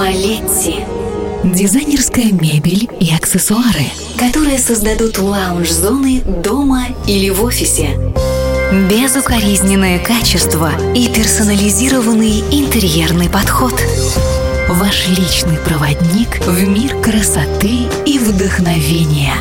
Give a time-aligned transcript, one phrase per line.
[0.00, 0.76] Малетти.
[1.44, 3.84] Дизайнерская мебель и аксессуары,
[4.18, 7.98] которые создадут лаунж-зоны дома или в офисе.
[8.88, 13.74] Безукоризненное качество и персонализированный интерьерный подход.
[14.70, 19.34] Ваш личный проводник в мир красоты и вдохновения.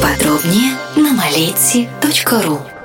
[0.00, 2.75] Подробнее на maletti.ru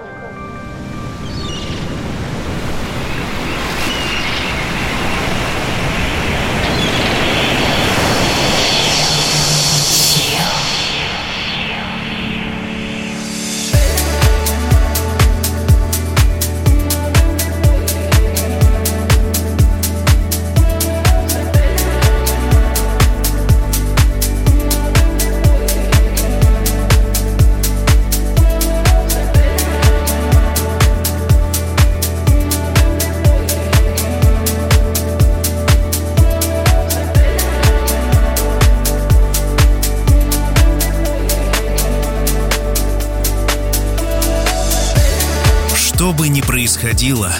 [47.01, 47.33] происходило,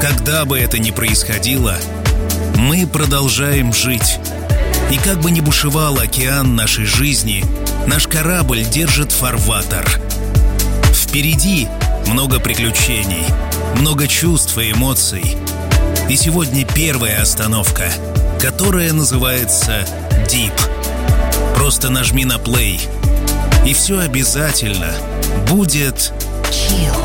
[0.00, 1.76] когда бы это ни происходило,
[2.56, 4.18] мы продолжаем жить.
[4.90, 7.44] И как бы ни бушевал океан нашей жизни,
[7.86, 9.88] наш корабль держит фарватер.
[10.92, 11.68] Впереди
[12.08, 13.24] много приключений,
[13.76, 15.36] много чувств и эмоций.
[16.08, 17.84] И сегодня первая остановка,
[18.40, 19.86] которая называется
[20.26, 20.52] Deep.
[21.54, 22.80] Просто нажми на плей,
[23.64, 24.90] и все обязательно
[25.46, 26.12] будет
[26.50, 27.03] «Chill».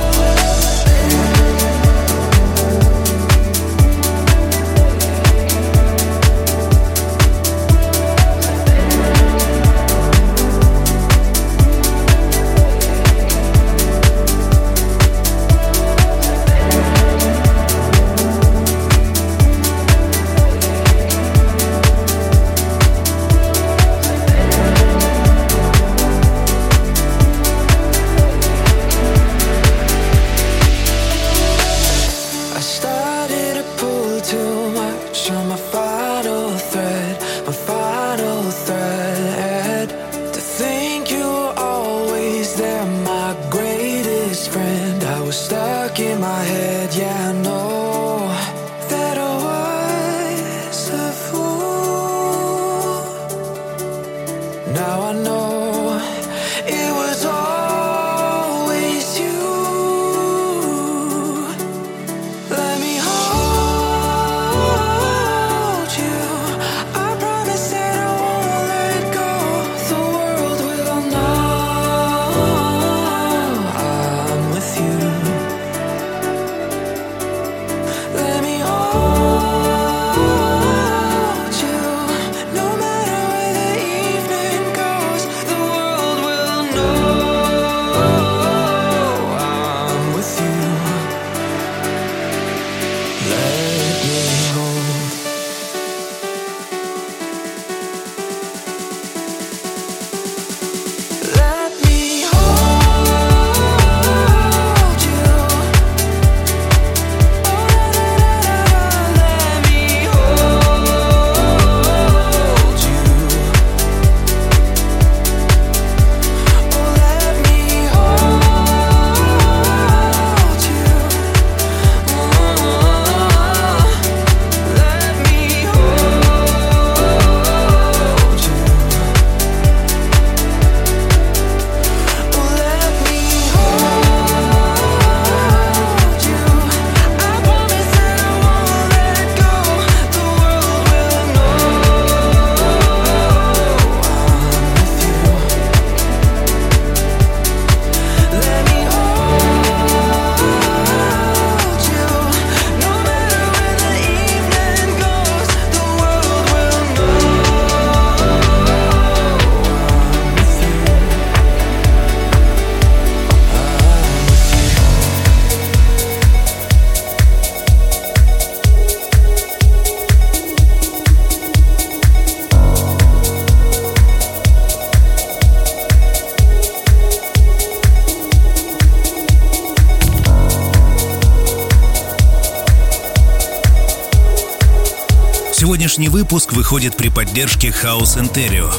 [186.00, 188.72] Сегодняшний выпуск выходит при поддержке House Interior.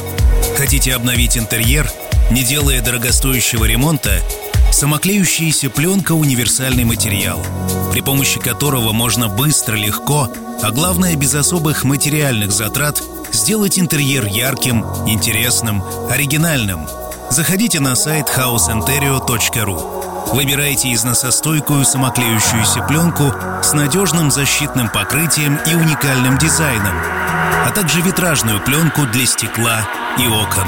[0.57, 1.87] Хотите обновить интерьер,
[2.31, 4.19] не делая дорогостоящего ремонта?
[4.71, 7.39] Самоклеющаяся пленка– универсальный материал,
[7.91, 10.33] при помощи которого можно быстро, легко,
[10.63, 16.87] а главное без особых материальных затрат сделать интерьер ярким, интересным, оригинальным.
[17.29, 19.90] Заходите на сайт houseinterio.ru.
[20.33, 29.05] Выбирайте износостойкую самоклеющуюся пленку с надежным защитным покрытием и уникальным дизайном, а также витражную пленку
[29.07, 29.81] для стекла
[30.17, 30.67] и окон.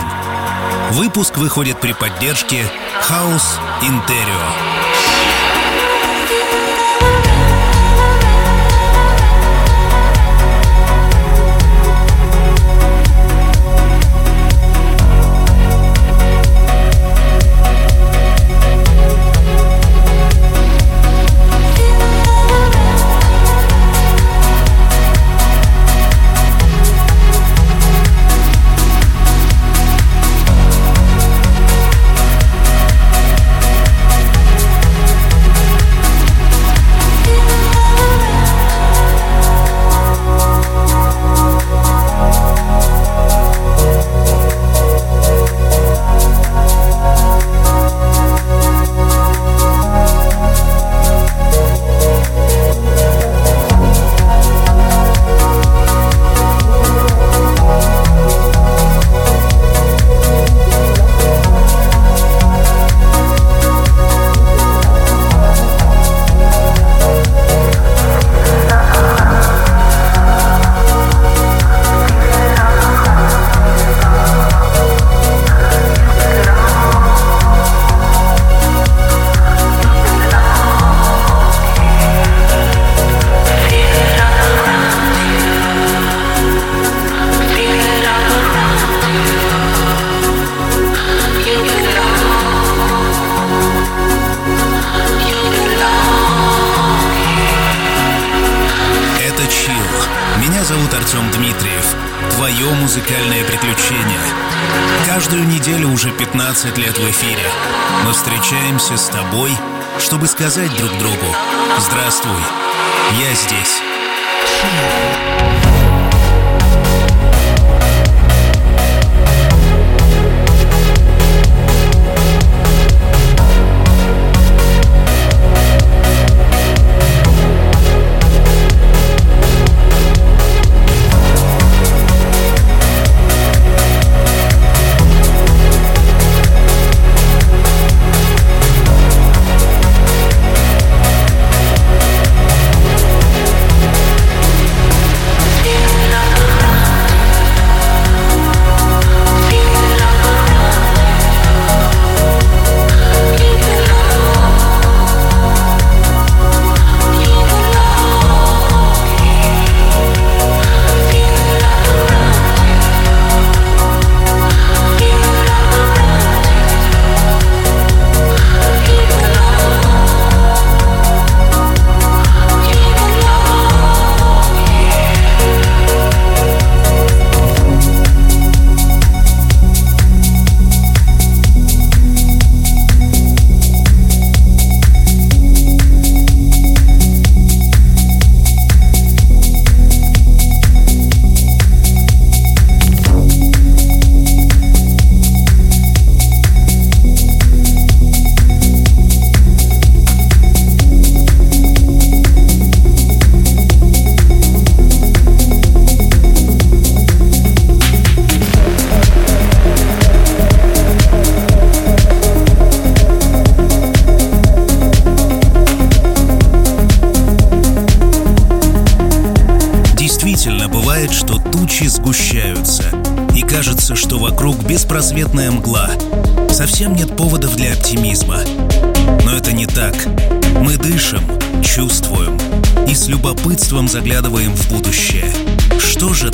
[0.92, 2.70] Выпуск выходит при поддержке
[3.10, 4.73] House Interior.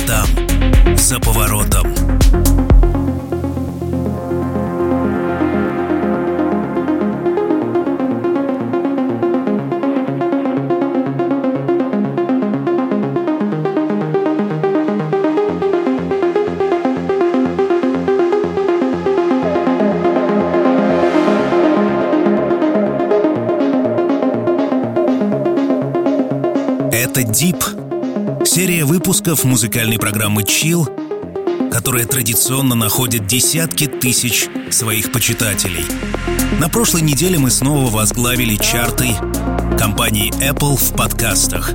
[0.06, 0.26] Там,
[0.96, 1.86] за поворотом?
[27.40, 27.79] Deep.
[28.60, 30.86] Серия выпусков музыкальной программы Chill
[31.72, 35.86] которая традиционно находит десятки тысяч своих почитателей.
[36.58, 39.14] На прошлой неделе мы снова возглавили чарты
[39.78, 41.72] компании Apple в подкастах.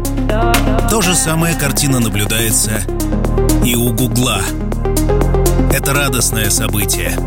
[0.92, 2.84] То же самая картина наблюдается
[3.66, 4.44] и у Гугла.
[5.74, 7.18] Это радостное событие.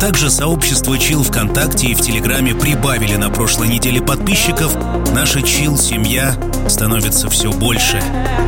[0.00, 4.74] Также сообщество Чил ВКонтакте и в Телеграме прибавили на прошлой неделе подписчиков.
[5.14, 6.36] Наша Чил-семья
[6.68, 8.00] становится все больше.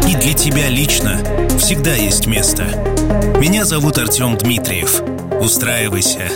[0.08, 1.18] И для тебя лично
[1.58, 2.64] всегда есть место.
[3.38, 5.02] Меня зовут Артем Дмитриев.
[5.40, 6.28] Устраивайся.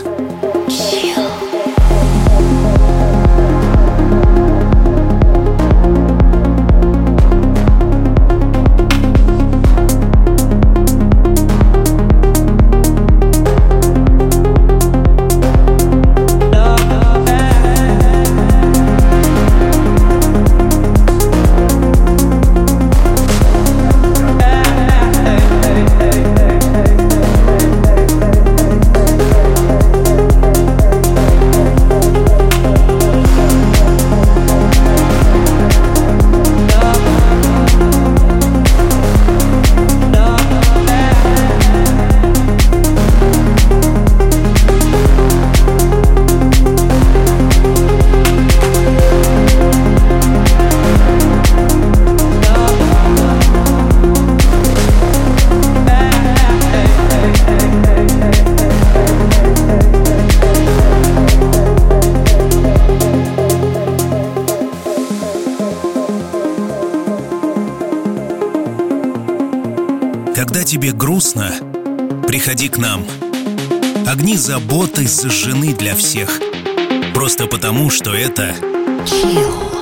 [0.68, 1.43] Chill.
[70.74, 71.52] Тебе грустно,
[72.26, 73.06] приходи к нам.
[74.08, 76.40] Огни заботы зажжены для всех.
[77.14, 78.56] Просто потому, что это...
[79.06, 79.73] Chill.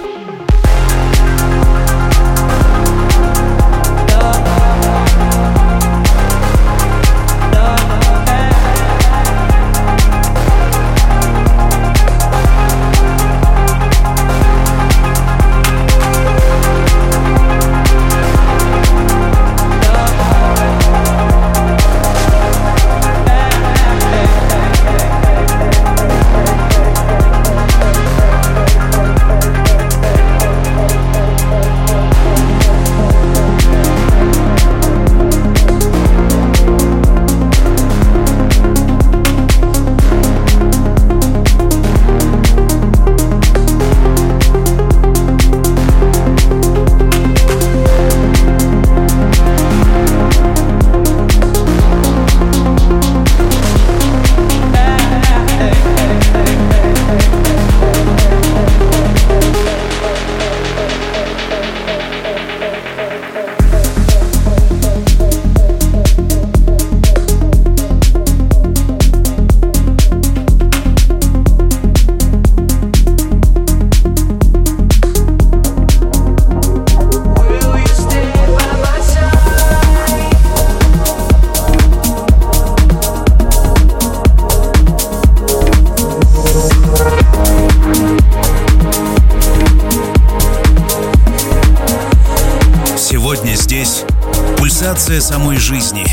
[94.93, 96.05] Пульсация самой жизни.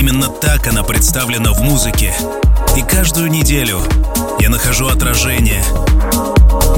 [0.00, 2.14] Именно так она представлена в музыке.
[2.78, 3.78] И каждую неделю
[4.40, 5.62] я нахожу отражение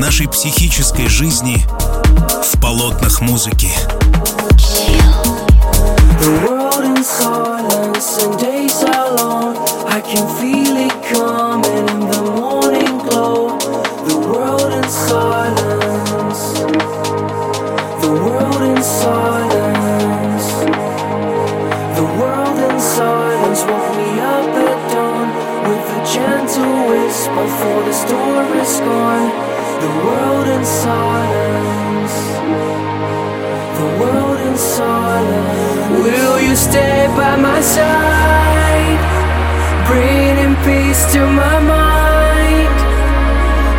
[0.01, 1.65] нашей психической жизни
[2.43, 3.71] в полотнах музыки.
[6.21, 7.05] The world in
[36.59, 39.01] stay by my side,
[39.87, 42.77] bringing peace to my mind?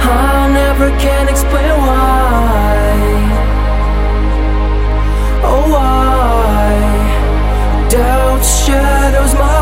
[0.01, 2.79] I never can explain why.
[5.51, 6.71] Oh why?
[7.89, 9.58] Doubt shadows my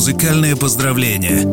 [0.00, 1.46] музыкальное поздравление.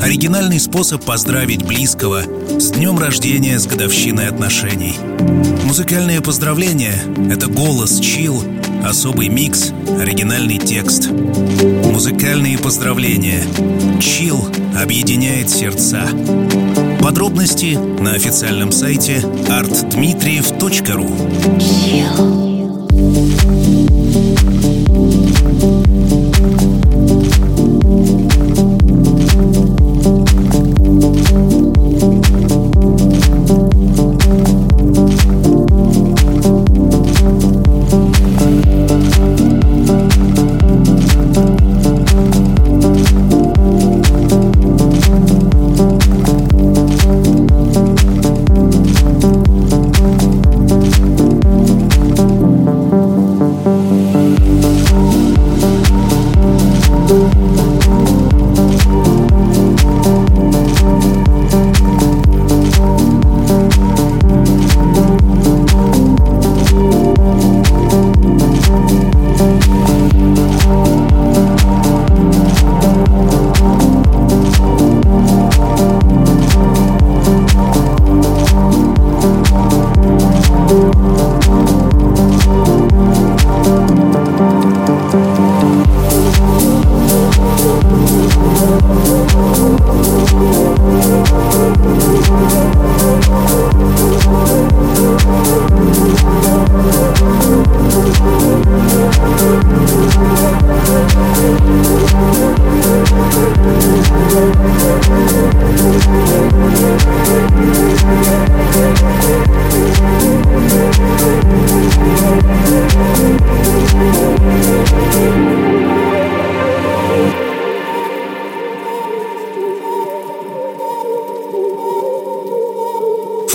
[0.00, 2.22] Оригинальный способ поздравить близкого
[2.58, 4.94] с днем рождения с годовщиной отношений.
[5.66, 6.94] Музыкальное поздравление—
[7.30, 8.42] это голос, чил,
[8.82, 11.10] особый микс, оригинальный текст.
[11.10, 13.42] Музыкальные поздравления.
[14.00, 14.48] Чил
[14.82, 16.08] объединяет сердца.
[17.02, 21.58] Подробности на официальном сайте artdmitriev.ru.
[21.58, 23.59] Chill.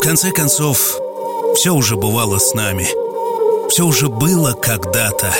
[0.06, 1.00] Конце концов,
[1.56, 2.88] все уже бывало с нами.
[3.70, 5.34] Все уже было когда-то.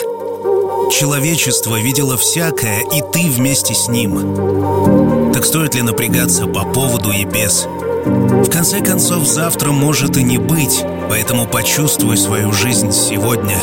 [0.92, 5.32] Человечество видело всякое, и ты вместе с ним.
[5.34, 7.68] Так стоит ли напрягаться по поводу и без?
[7.68, 13.62] В конце концов, завтра может и не быть, поэтому почувствуй свою жизнь сегодня.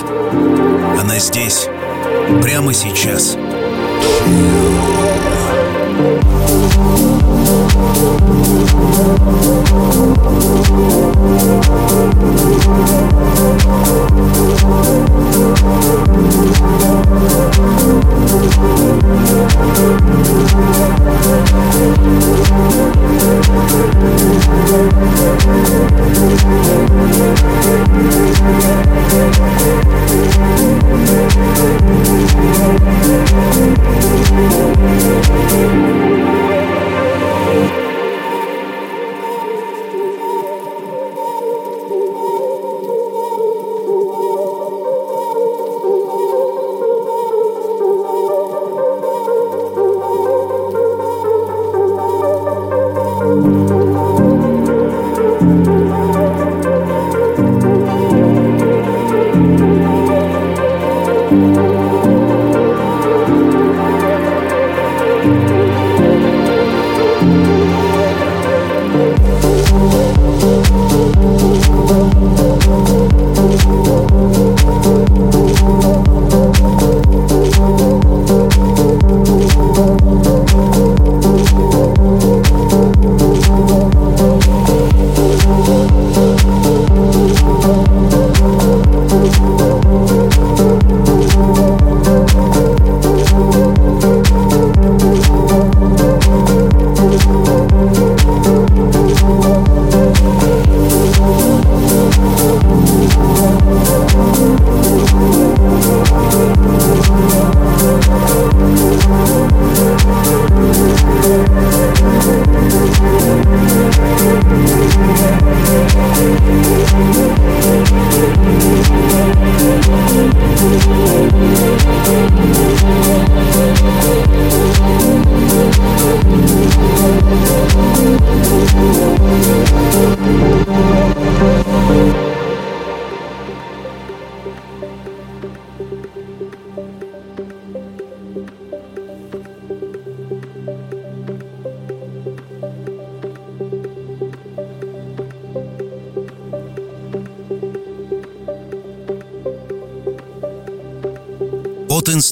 [1.01, 1.67] Она здесь,
[2.43, 3.37] прямо сейчас.
[37.53, 37.82] От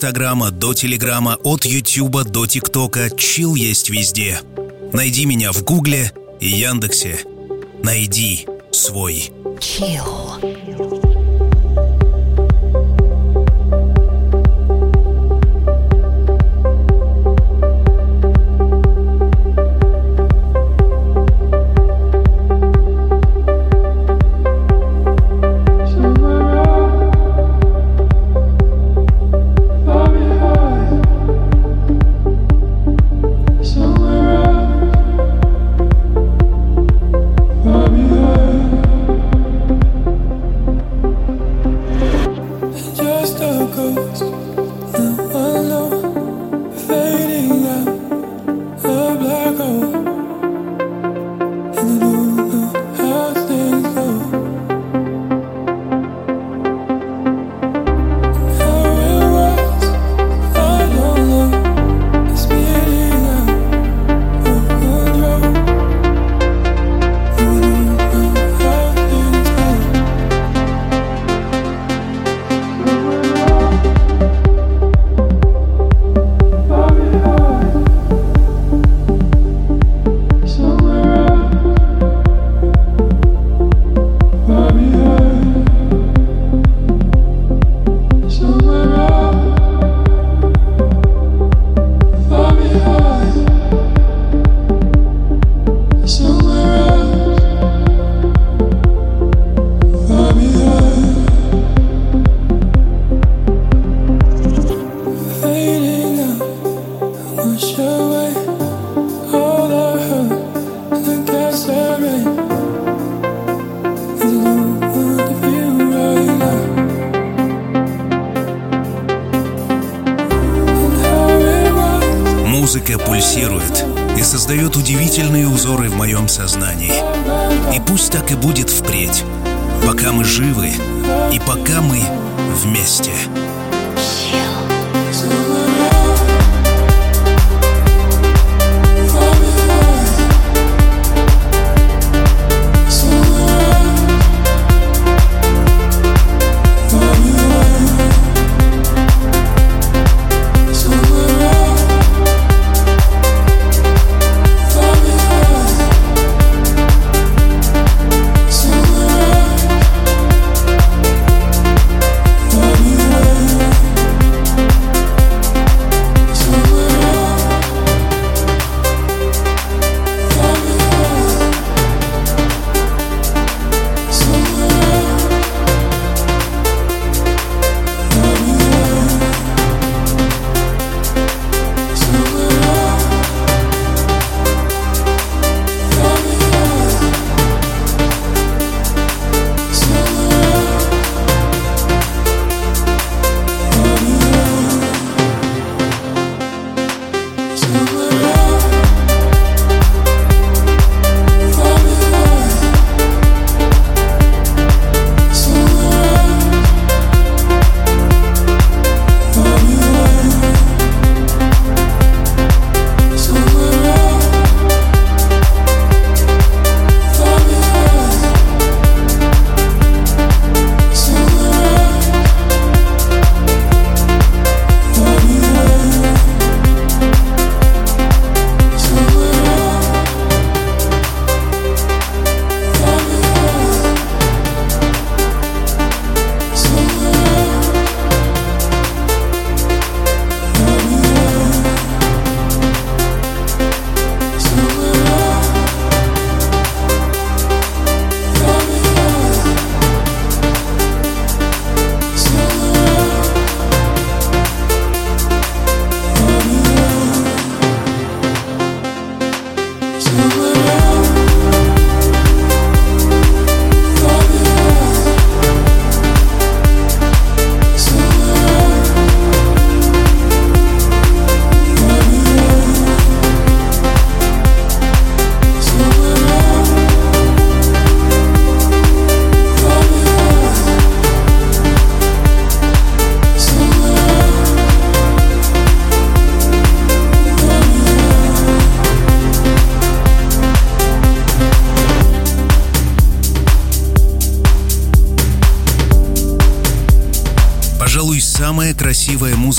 [0.00, 4.40] Инстаграма до Телеграма, от Ютуба до ТикТока, чил есть везде.
[4.94, 6.10] Найди меня в Гугле
[6.40, 7.18] и Яндексе.
[7.82, 9.30] Найди свой.
[9.58, 10.19] Chill.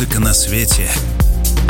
[0.01, 0.89] Музыка на свете.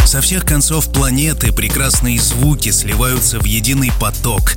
[0.06, 4.54] Со всех концов планеты прекрасные звуки сливаются в единый поток,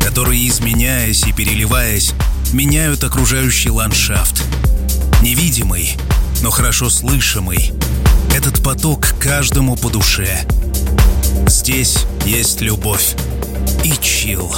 [0.00, 2.14] который, изменяясь и переливаясь,
[2.54, 4.42] меняют окружающий ландшафт.
[5.20, 5.98] Невидимый,
[6.40, 7.72] но хорошо слышимый.
[8.34, 10.46] Этот поток каждому по душе.
[11.48, 13.16] Здесь есть любовь
[13.84, 14.50] и чил.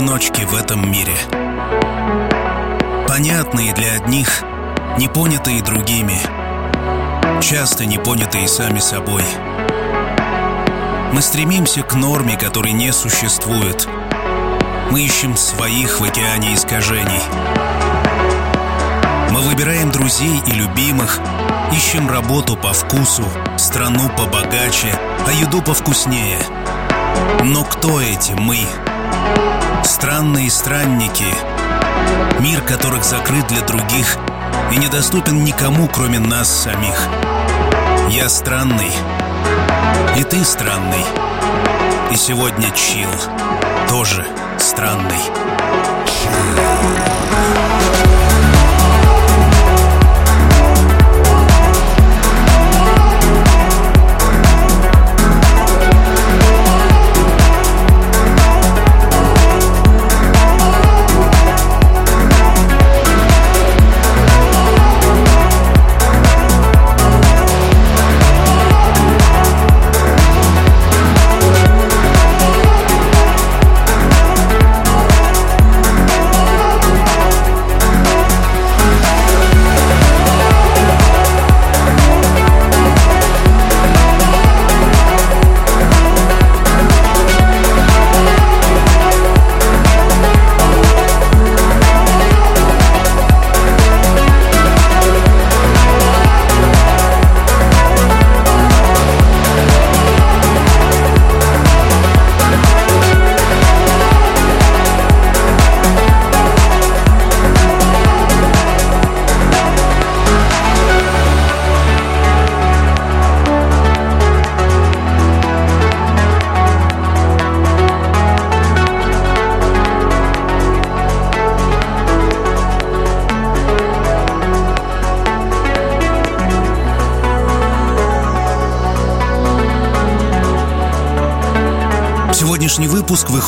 [0.00, 1.12] Одиночки в этом мире.
[3.06, 4.42] Понятные для одних,
[4.96, 6.18] непонятые другими,
[7.42, 9.22] часто непонятые сами собой.
[11.12, 13.86] Мы стремимся к норме, которой не существует.
[14.90, 17.20] Мы ищем своих в океане искажений.
[19.30, 21.20] Мы выбираем друзей и любимых,
[21.72, 23.24] ищем работу по вкусу,
[23.58, 26.38] страну побогаче, а еду повкуснее.
[27.44, 28.60] Но кто эти мы?
[29.84, 31.26] Странные странники,
[32.40, 34.16] мир которых закрыт для других
[34.72, 37.08] и недоступен никому, кроме нас самих.
[38.08, 38.92] Я странный,
[40.16, 41.04] и ты странный,
[42.10, 43.10] и сегодня чил
[43.88, 44.26] тоже
[44.58, 45.20] странный.
[46.06, 47.19] Сегодняшний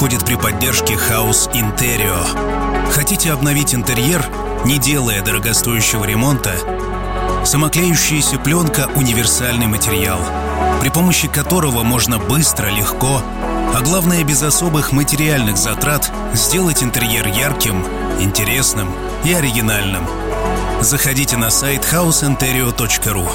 [0.02, 2.90] выходит при поддержке House Interior.
[2.90, 4.28] Хотите обновить интерьер,
[4.64, 6.56] не делая дорогостоящего ремонта?
[7.44, 10.18] Самоклеющаяся пленка– универсальный материал,
[10.80, 13.22] при помощи которого можно быстро, легко,
[13.72, 17.86] а главное без особых материальных затрат сделать интерьер ярким,
[18.18, 18.92] интересным
[19.24, 20.04] и оригинальным.
[20.80, 23.28] Заходите на сайт houseinterio.ru.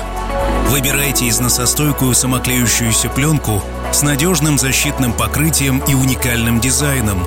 [0.70, 3.64] Выбирайте износостойкую самоклеющуюся пленку
[3.94, 7.26] с надежным защитным покрытием и уникальным дизайном,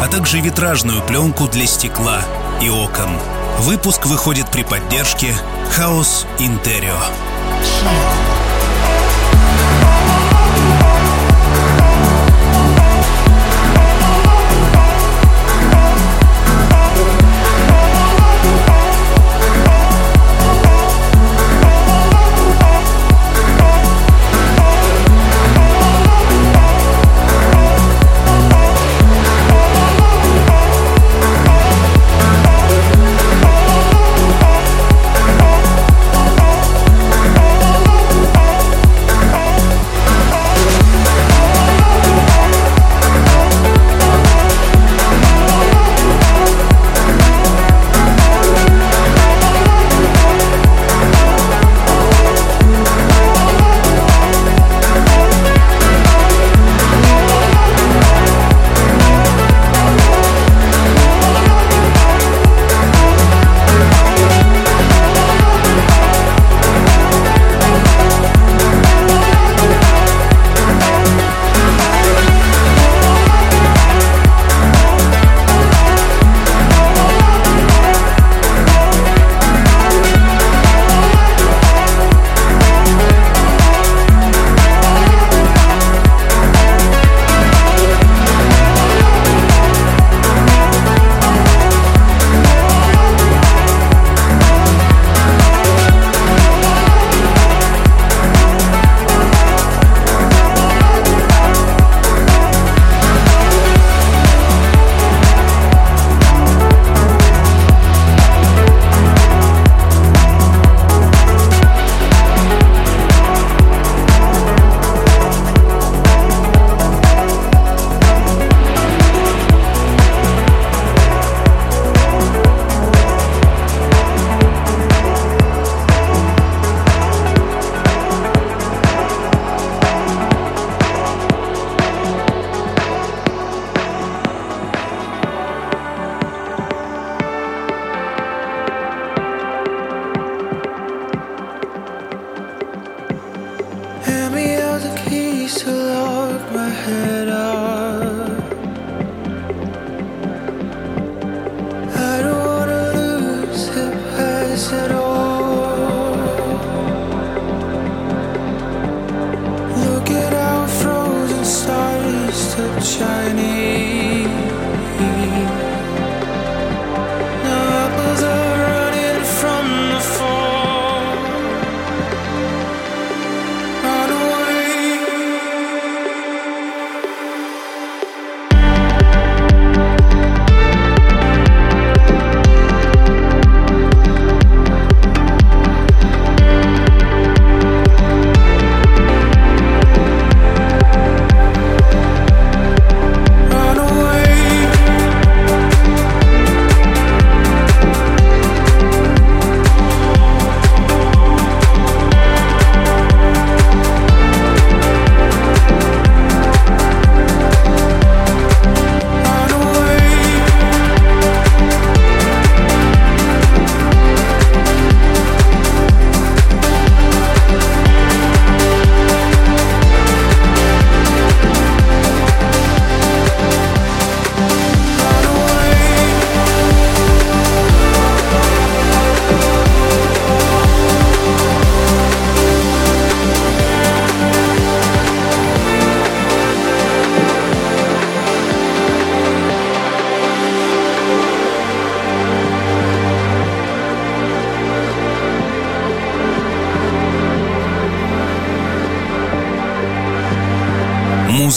[0.00, 2.22] а также витражную пленку для стекла
[2.62, 3.10] и окон.
[3.60, 5.34] Выпуск выходит при поддержке
[5.76, 7.02] House Interior.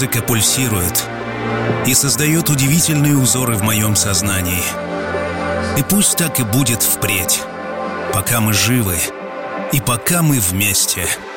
[0.01, 1.05] Музыка пульсирует
[1.85, 4.63] и создает удивительные узоры в моем сознании.
[5.77, 7.43] И пусть так и будет впредь,
[8.11, 8.97] пока мы живы
[9.71, 11.05] и пока мы вместе—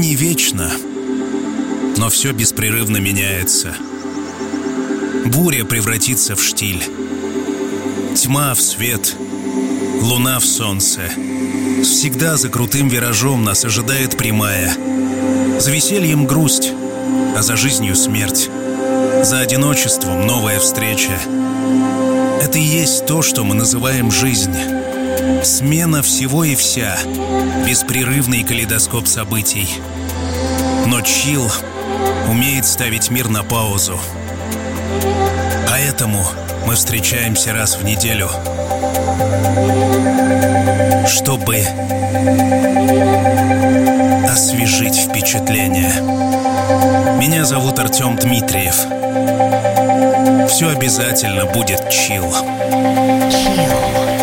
[0.00, 0.70] не вечно,
[1.98, 3.74] но все беспрерывно меняется.
[5.26, 6.82] Буря превратится в штиль,
[8.16, 9.14] тьма в свет,
[10.00, 11.02] луна в солнце.
[11.82, 14.74] Всегда за крутым виражом нас ожидает прямая.
[15.58, 16.72] За весельем грусть,
[17.36, 18.48] а за жизнью смерть.
[19.22, 21.18] За одиночеством новая встреча.
[22.40, 24.79] Это и есть то, что мы называем жизнь.
[25.42, 26.96] Смена всего и вся.
[27.66, 29.68] Беспрерывный калейдоскоп событий.
[30.86, 31.50] Но чил
[32.28, 33.98] умеет ставить мир на паузу.
[35.68, 36.24] Поэтому
[36.66, 38.28] мы встречаемся раз в неделю.
[41.06, 41.60] Чтобы
[44.28, 45.90] освежить впечатление.
[47.18, 48.76] Меня зовут Артем Дмитриев.
[50.50, 52.26] Все обязательно будет чил.
[53.30, 54.19] Chill.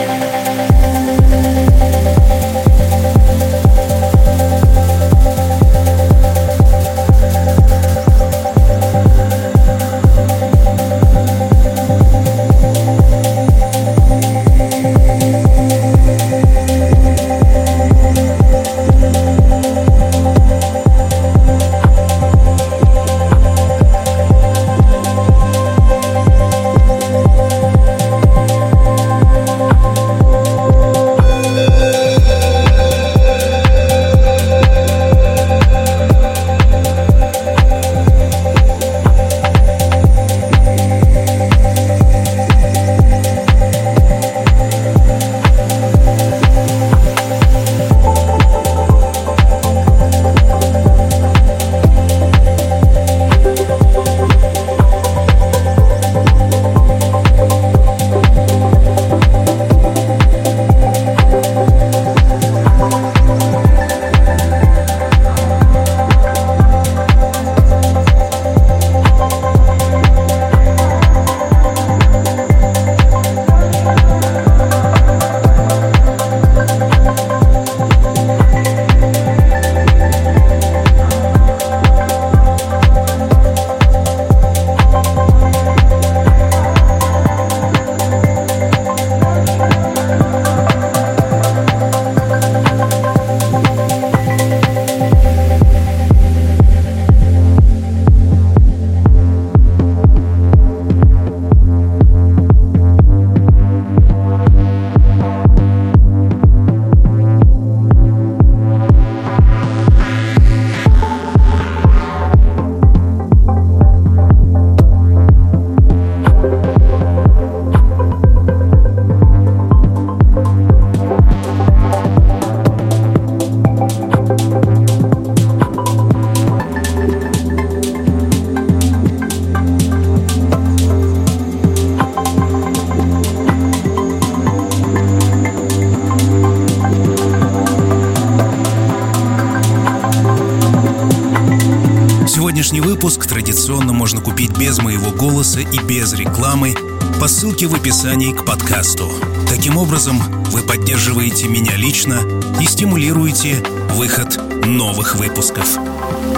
[143.38, 146.74] Традиционно можно купить без моего голоса и без рекламы
[147.22, 149.12] по ссылке в описании к подкасту.
[149.48, 150.18] Таким образом,
[150.50, 152.20] вы поддерживаете меня лично
[152.60, 155.78] и стимулируете выход новых выпусков.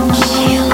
[0.10, 0.69] Еще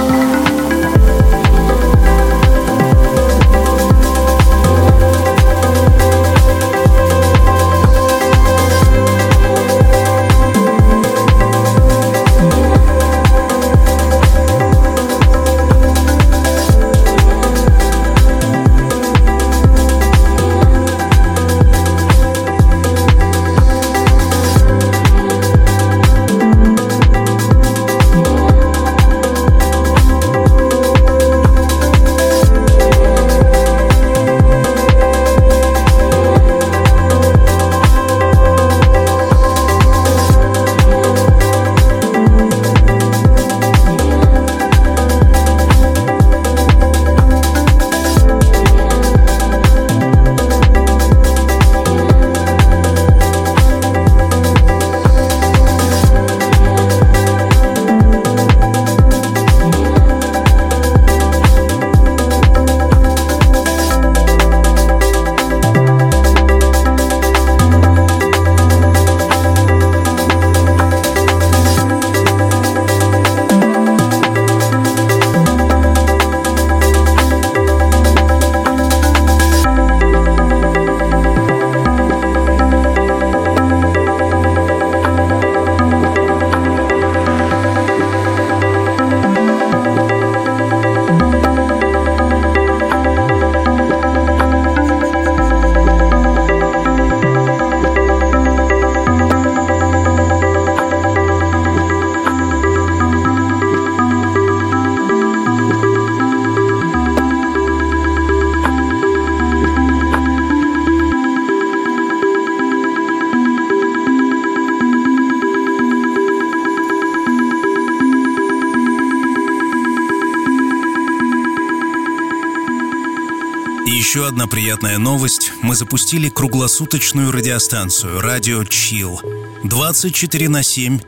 [124.46, 125.52] одна приятная новость.
[125.64, 129.20] Мы запустили круглосуточную радиостанцию «Радио Чил».
[129.64, 131.00] 24 на 7.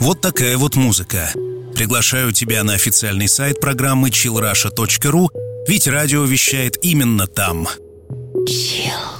[0.00, 1.32] Вот такая вот музыка.
[1.74, 5.28] Приглашаю тебя на официальный сайт программы chillrusha.ru,
[5.68, 7.68] ведь радио вещает именно там.
[8.48, 9.15] Chill.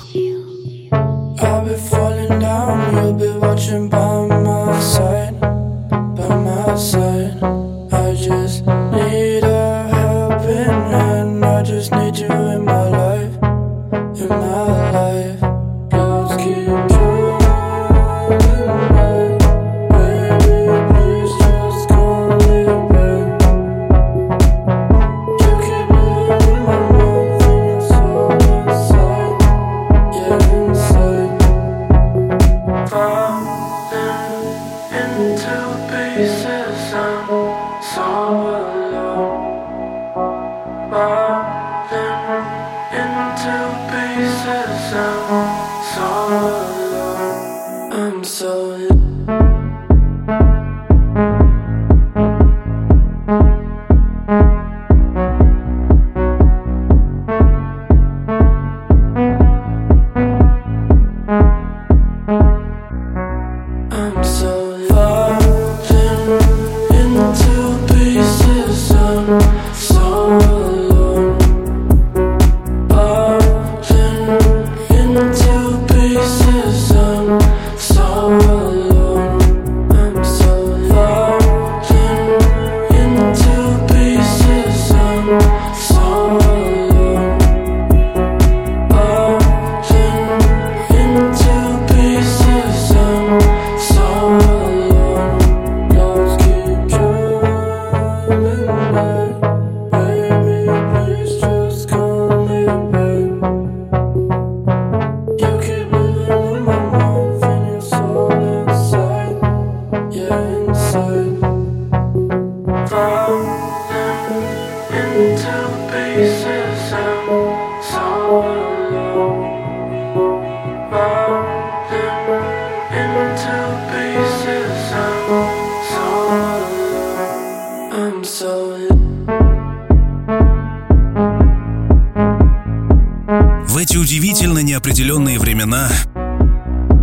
[133.69, 135.91] В эти удивительно неопределенные времена,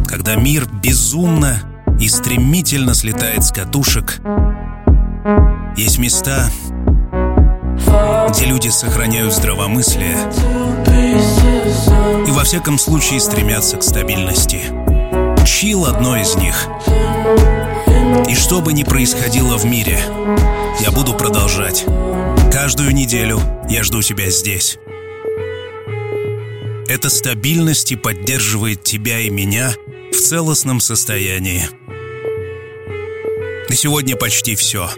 [0.08, 1.60] когда мир безумно
[2.00, 4.20] и стремительно слетает с катушек,
[5.78, 6.50] есть места,
[8.64, 10.16] люди сохраняют здравомыслие
[12.26, 14.62] и во всяком случае стремятся к стабильности.
[15.46, 16.68] Чил одно из них.
[18.30, 20.00] И что бы ни происходило в мире,
[20.80, 21.84] я буду продолжать.
[22.54, 24.78] Каждую неделю я жду тебя здесь.
[26.88, 29.74] Эта стабильность и поддерживает тебя и меня
[30.14, 31.68] в целостном состоянии.
[33.68, 34.90] На сегодня почти все.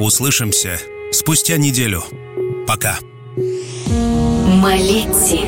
[0.00, 0.80] Услышимся
[1.12, 2.02] спустя неделю.
[2.68, 2.98] Пока.
[4.44, 5.46] Малетти.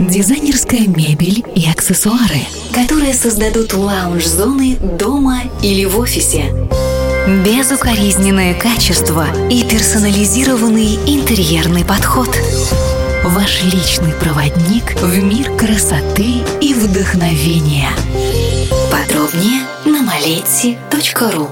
[0.00, 2.40] Дизайнерская мебель и аксессуары,
[2.74, 6.46] которые создадут лаунж-зоны дома или в офисе.
[7.44, 12.36] Безукоризненное качество и персонализированный интерьерный подход.
[13.22, 17.90] Ваш личный проводник в мир красоты и вдохновения.
[18.90, 21.50] Подробнее на малетти.ру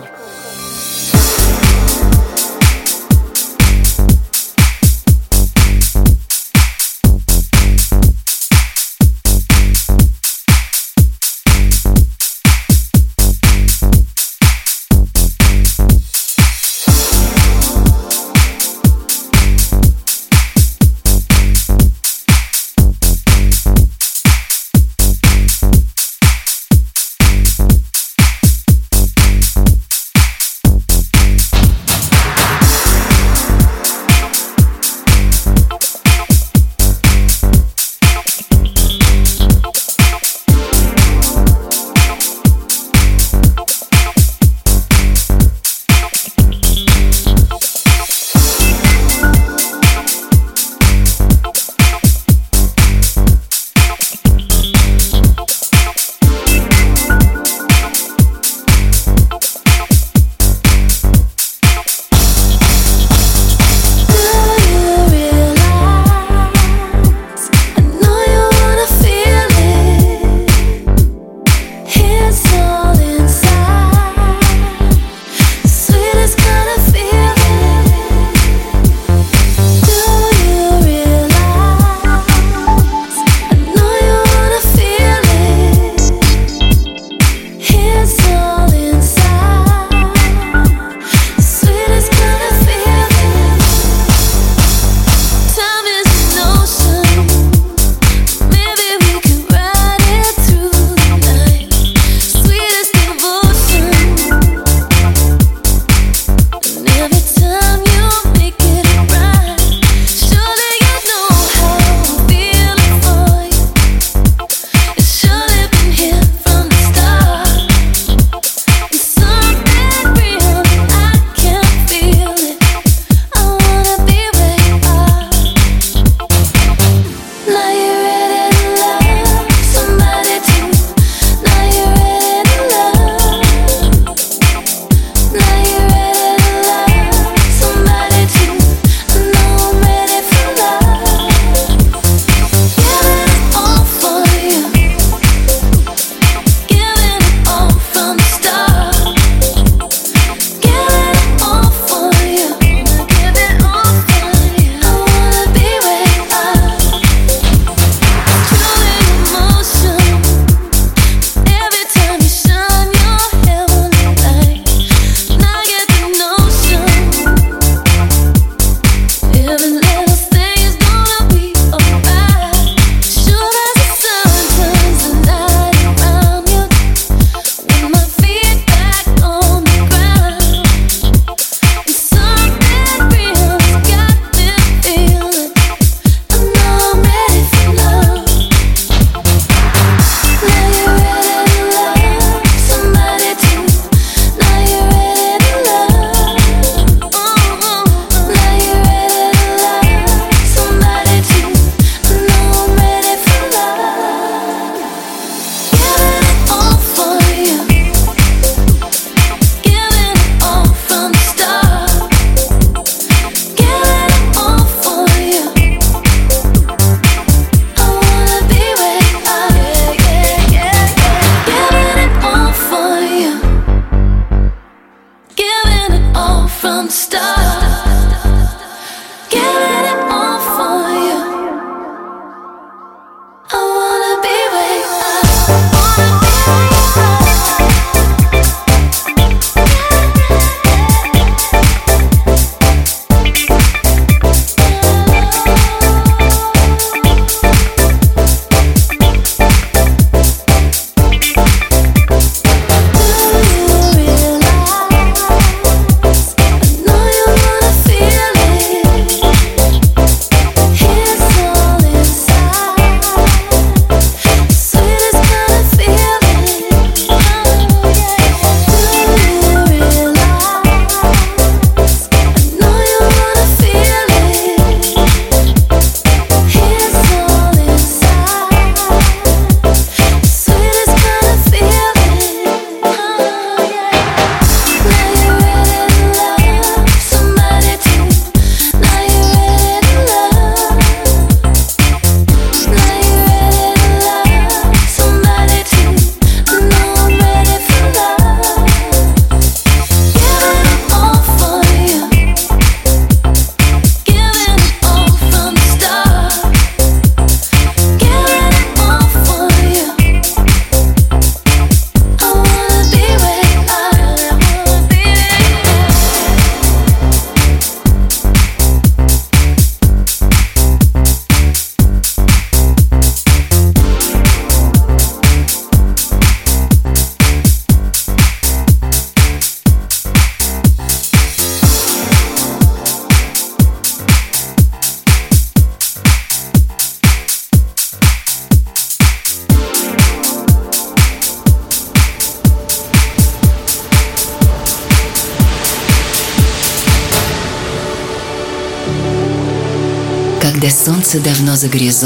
[351.67, 351.87] за горизонтом,